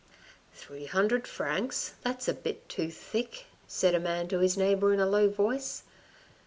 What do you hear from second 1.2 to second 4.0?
francs, that's a bit too thick," said a